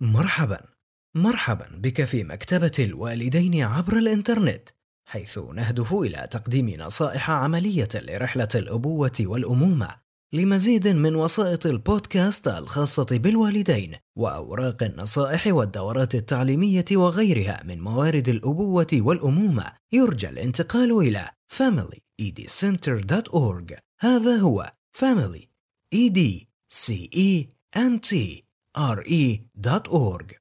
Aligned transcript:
مرحبا. 0.00 0.60
مرحبا 1.14 1.66
بك 1.72 2.04
في 2.04 2.24
مكتبة 2.24 2.72
الوالدين 2.78 3.62
عبر 3.62 3.98
الإنترنت 3.98 4.68
حيث 5.08 5.38
نهدف 5.38 5.94
إلى 5.94 6.28
تقديم 6.30 6.70
نصائح 6.70 7.30
عملية 7.30 7.88
لرحلة 7.94 8.48
الأبوة 8.54 9.12
والأمومة 9.20 10.04
لمزيد 10.32 10.88
من 10.88 11.14
وسائط 11.14 11.66
البودكاست 11.66 12.48
الخاصة 12.48 13.06
بالوالدين 13.10 13.96
وأوراق 14.16 14.82
النصائح 14.82 15.46
والدورات 15.46 16.14
التعليمية 16.14 16.84
وغيرها 16.92 17.62
من 17.64 17.80
موارد 17.80 18.28
الأبوة 18.28 18.86
والأمومة. 18.92 19.72
يرجى 19.92 20.28
الانتقال 20.28 20.92
إلى 20.92 21.30
familyedcenter.org 21.52 23.74
هذا 24.00 24.36
هو 24.36 24.72
family 24.98 25.48
e 25.94 26.10
d 26.10 26.18
c 26.70 26.92
e 27.12 27.48
n 27.76 28.00
t. 28.00 28.43
re.org 28.78 30.34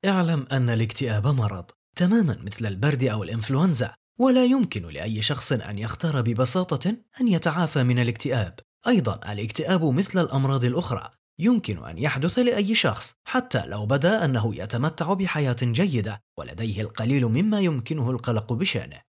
اعلم 0.05 0.47
أن 0.51 0.69
الاكتئاب 0.69 1.27
مرض 1.27 1.65
تماما 1.95 2.37
مثل 2.43 2.65
البرد 2.65 3.03
أو 3.03 3.23
الإنفلونزا 3.23 3.93
ولا 4.19 4.45
يمكن 4.45 4.85
لأي 4.85 5.21
شخص 5.21 5.51
أن 5.51 5.77
يختار 5.77 6.21
ببساطة 6.21 6.95
أن 7.21 7.27
يتعافى 7.27 7.83
من 7.83 7.99
الاكتئاب. 7.99 8.59
أيضا 8.87 9.31
الاكتئاب 9.31 9.83
مثل 9.83 10.19
الأمراض 10.19 10.63
الأخرى. 10.63 11.09
يمكن 11.39 11.85
أن 11.85 11.97
يحدث 11.97 12.39
لأي 12.39 12.75
شخص 12.75 13.15
حتى 13.25 13.65
لو 13.65 13.85
بدا 13.85 14.25
أنه 14.25 14.55
يتمتع 14.55 15.13
بحياة 15.13 15.57
جيدة 15.61 16.23
ولديه 16.37 16.81
القليل 16.81 17.25
مما 17.25 17.59
يمكنه 17.59 18.09
القلق 18.09 18.53
بشأنه. 18.53 19.01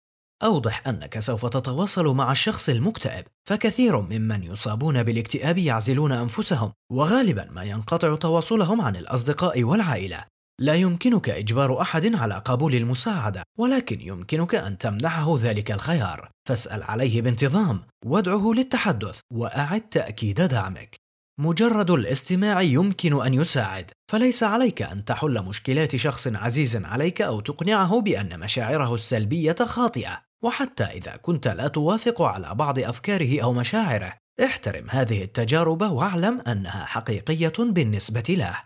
أوضح 0.44 0.88
أنك 0.88 1.20
سوف 1.20 1.46
تتواصل 1.46 2.16
مع 2.16 2.32
الشخص 2.32 2.70
المكتئب 2.70 3.26
فكثير 3.50 4.02
ممن 4.02 4.44
يصابون 4.44 5.04
بالاكتئاب 5.04 5.58
يعزلون 5.58 6.12
أنفسهم 6.12 6.72
وغالبا 6.92 7.48
ما 7.52 7.64
ينقطع 7.64 8.16
تواصلهم 8.16 8.82
عن 8.82 8.96
الأصدقاء 8.96 9.64
والعائلة. 9.64 10.26
لا 10.62 10.74
يمكنك 10.74 11.30
إجبار 11.30 11.82
أحد 11.82 12.16
على 12.16 12.42
قبول 12.46 12.76
المساعدة 12.76 13.44
ولكن 13.60 14.02
يمكنك 14.02 14.56
أن 14.56 14.78
تمنحه 14.78 15.38
ذلك 15.40 15.72
الخيار. 15.72 16.30
فاسأل 16.48 16.84
عليه 16.84 17.22
بانتظام 17.22 17.82
وادعه 18.06 18.52
للتحدث 18.56 19.20
وأعد 19.34 19.82
تأكيد 19.82 20.42
دعمك. 20.42 20.96
مجرد 21.40 21.92
الاستماع 21.92 22.62
يمكن 22.62 23.26
أن 23.26 23.34
يساعد 23.34 23.92
فليس 24.12 24.44
عليك 24.44 24.82
أن 24.82 25.06
تحل 25.06 25.44
مشكلات 25.44 25.96
شخص 25.96 26.28
عزيز 26.28 26.76
عليك 26.76 27.22
أو 27.22 27.40
تقنعه 27.40 28.02
بأن 28.02 28.40
مشاعره 28.40 28.96
السلبية 28.96 29.56
خاطئة. 29.66 30.27
وحتى 30.44 30.84
إذا 30.84 31.16
كنت 31.16 31.48
لا 31.48 31.68
توافق 31.68 32.22
على 32.22 32.56
بعض 32.56 32.80
أفكاره 32.80 33.44
أو 33.44 33.54
مشاعره 33.54 34.14
احترم 34.44 34.90
هذه 34.90 35.24
التجارب 35.24 35.82
واعلم 35.82 36.42
أنها 36.48 36.86
حقيقية 36.86 37.54
بالنسبة 37.60 38.24
له. 38.30 38.62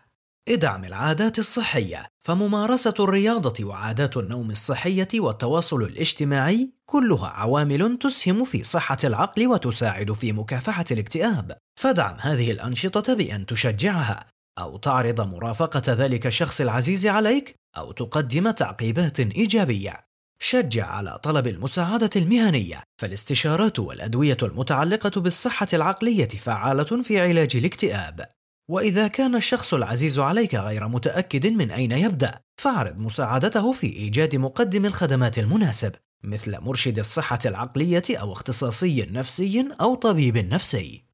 إدعم 0.49 0.85
العادات 0.85 1.39
الصحية 1.39 2.07
فممارسة 2.25 2.93
الرياضة 2.99 3.65
وعادات 3.65 4.17
النوم 4.17 4.51
الصحية 4.51 5.07
والتواصل 5.15 5.83
الاجتماعي 5.83 6.73
كلها 6.85 7.27
عوامل 7.27 7.97
تسهم 7.97 8.45
في 8.45 8.63
صحة 8.63 8.97
العقل 9.03 9.47
وتساعد 9.47 10.13
في 10.13 10.33
مكافحة 10.33 10.85
الاكتئاب. 10.91 11.57
فادعم 11.79 12.17
هذه 12.19 12.51
الأنشطة 12.51 13.13
بأن 13.13 13.45
تشجعها 13.45 14.25
أو 14.59 14.77
تعرض 14.77 15.21
مرافقة 15.21 15.93
ذلك 15.93 16.27
الشخص 16.27 16.61
العزيز 16.61 17.07
عليك 17.07 17.55
أو 17.77 17.91
تقدم 17.91 18.51
تعقيبات 18.51 19.19
إيجابية. 19.19 20.10
شجع 20.43 20.85
على 20.85 21.19
طلب 21.23 21.47
المساعدة 21.47 22.09
المهنية 22.15 22.83
فالاستشارات 22.97 23.79
والأدوية 23.79 24.37
المتعلقة 24.43 25.21
بالصحة 25.21 25.67
العقلية 25.73 26.27
فعالة 26.27 27.03
في 27.03 27.19
علاج 27.19 27.55
الاكتئاب. 27.55 28.25
وإذا 28.69 29.07
كان 29.07 29.35
الشخص 29.35 29.73
العزيز 29.73 30.19
عليك 30.19 30.55
غير 30.55 30.87
متأكد 30.87 31.47
من 31.47 31.71
أين 31.71 31.91
يبدأ 31.91 32.39
فاعرض 32.57 32.97
مساعدته 32.97 33.71
في 33.71 33.87
إيجاد 33.87 34.35
مقدم 34.35 34.85
الخدمات 34.85 35.39
المناسب 35.39 35.91
مثل 36.23 36.59
مرشد 36.59 36.99
الصحة 36.99 37.39
العقلية 37.45 38.03
أو 38.09 38.33
اختصاصي 38.33 39.07
نفسي 39.11 39.67
أو 39.81 39.95
طبيب 39.95 40.37
نفسي. 40.37 41.05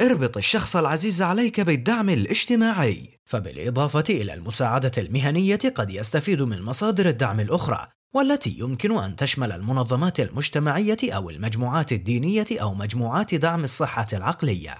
اربط 0.00 0.36
الشخص 0.36 0.76
العزيز 0.76 1.22
عليك 1.22 1.60
بالدعم 1.60 2.08
الاجتماعي 2.08 3.18
فبالإضافة 3.24 4.04
إلى 4.10 4.34
المساعدة 4.34 4.92
المهنية 4.98 5.58
قد 5.74 5.90
يستفيد 5.90 6.42
من 6.42 6.62
مصادر 6.62 7.08
الدعم 7.08 7.40
الأخرى 7.40 7.86
والتي 8.18 8.56
يمكن 8.58 8.98
أن 8.98 9.16
تشمل 9.16 9.52
المنظمات 9.52 10.20
المجتمعية 10.20 10.96
أو 11.04 11.30
المجموعات 11.30 11.92
الدينية 11.92 12.46
أو 12.52 12.74
مجموعات 12.74 13.34
دعم 13.34 13.64
الصحة 13.64 14.06
العقلية. 14.12 14.74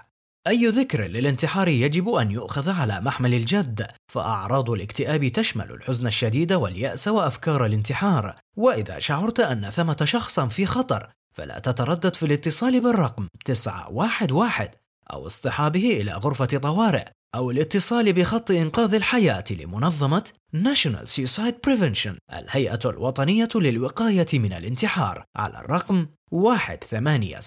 أي 0.47 0.67
ذكر 0.67 1.07
للانتحار 1.07 1.69
يجب 1.69 2.09
أن 2.09 2.31
يؤخذ 2.31 2.71
على 2.71 3.01
محمل 3.01 3.35
الجد، 3.35 3.87
فأعراض 4.13 4.71
الاكتئاب 4.71 5.29
تشمل 5.29 5.71
الحزن 5.71 6.07
الشديد 6.07 6.53
واليأس 6.53 7.09
وأفكار 7.09 7.67
الانتحار، 7.67 8.35
وإذا 8.57 8.99
شعرت 8.99 9.41
أن 9.41 9.71
ثمة 9.71 10.05
شخصا 10.05 10.49
في 10.49 10.67
خطر، 10.67 11.11
فلا 11.35 11.59
تتردد 11.59 12.17
في 12.17 12.27
الاتصال 12.27 12.81
بالرقم 12.81 13.29
911 13.45 14.71
أو 15.13 15.27
اصطحابه 15.27 16.01
إلى 16.01 16.13
غرفة 16.13 16.59
طوارئ 16.59 17.09
أو 17.35 17.51
الاتصال 17.51 18.13
بخط 18.13 18.51
إنقاذ 18.51 18.95
الحياة 18.95 19.45
لمنظمة 19.51 20.25
National 20.57 21.07
Suicide 21.07 21.57
Prevention 21.67 22.17
الهيئة 22.33 22.81
الوطنية 22.85 23.49
للوقاية 23.55 24.27
من 24.33 24.53
الانتحار 24.53 25.25
على 25.37 25.59
الرقم 25.61 26.07
1800 26.33 27.41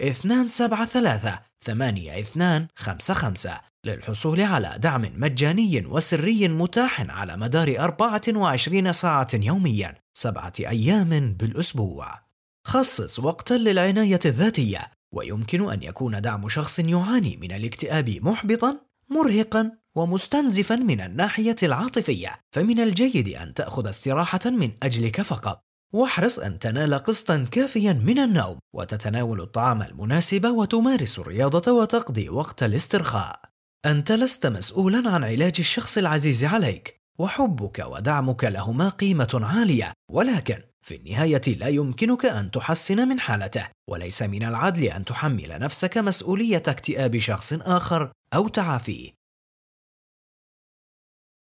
273 0.00 1.38
8255 1.60 3.52
للحصول 3.84 4.40
على 4.40 4.74
دعم 4.78 5.12
مجاني 5.14 5.86
وسري 5.86 6.48
متاح 6.48 7.00
على 7.00 7.36
مدار 7.36 7.78
24 7.78 8.92
ساعة 8.92 9.28
يوميا 9.34 9.94
سبعة 10.14 10.52
أيام 10.60 11.32
بالأسبوع. 11.32 12.28
خصص 12.66 13.18
وقتا 13.18 13.54
للعناية 13.54 14.20
الذاتية 14.24 14.97
ويمكن 15.14 15.72
أن 15.72 15.82
يكون 15.82 16.20
دعم 16.20 16.48
شخص 16.48 16.78
يعاني 16.78 17.36
من 17.36 17.52
الاكتئاب 17.52 18.10
محبطا 18.10 18.76
مرهقا 19.10 19.72
ومستنزفا 19.94 20.76
من 20.76 21.00
الناحية 21.00 21.56
العاطفية. 21.62 22.40
فمن 22.52 22.80
الجيد 22.80 23.28
أن 23.28 23.54
تأخذ 23.54 23.88
استراحة 23.88 24.40
من 24.44 24.70
أجلك 24.82 25.22
فقط. 25.22 25.60
واحرص 25.92 26.38
أن 26.38 26.58
تنال 26.58 26.94
قسطا 26.94 27.46
كافيا 27.50 27.92
من 27.92 28.18
النوم 28.18 28.58
وتتناول 28.74 29.40
الطعام 29.40 29.82
المناسب 29.82 30.44
وتمارس 30.44 31.18
الرياضة 31.18 31.72
وتقضي 31.72 32.28
وقت 32.28 32.62
الاسترخاء. 32.62 33.40
أنت 33.86 34.12
لست 34.12 34.46
مسؤولا 34.46 35.10
عن 35.10 35.24
علاج 35.24 35.54
الشخص 35.58 35.98
العزيز 35.98 36.44
عليك 36.44 37.00
وحبك 37.18 37.84
ودعمك 37.86 38.44
لهما 38.44 38.88
قيمة 38.88 39.40
عالية. 39.42 39.92
ولكن 40.10 40.67
في 40.88 40.96
النهاية 40.96 41.42
لا 41.46 41.68
يمكنك 41.68 42.26
أن 42.26 42.50
تحسن 42.50 43.08
من 43.08 43.20
حالته 43.20 43.68
وليس 43.90 44.22
من 44.22 44.44
العدل 44.44 44.84
أن 44.84 45.04
تحمل 45.04 45.58
نفسك 45.58 45.98
مسؤولية 45.98 46.62
اكتئاب 46.66 47.18
شخص 47.18 47.52
آخر 47.52 48.12
أو 48.34 48.48
تعافيه. 48.48 49.12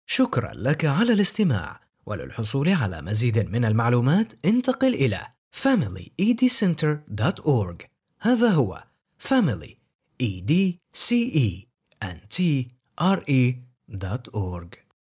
شكرا 0.06 0.54
لك 0.54 0.86
على 0.86 1.14
الاستماع 1.14 1.80
وللحصول 2.06 2.70
على 2.70 3.02
مزيد 3.02 3.50
من 3.50 3.66
المعلومات 3.66 4.46
انتقل 4.46 4.94
إلى 4.94 5.28
familyedcenter.org 5.64 7.86
هذا 8.20 8.50
هو 8.50 8.84
family 9.30 9.76
e 10.24 10.42
d 10.42 10.78
c 10.94 11.14
e 11.36 11.68
n 12.04 12.18
t 12.36 12.38
r 13.02 13.24
e.org 13.28 14.83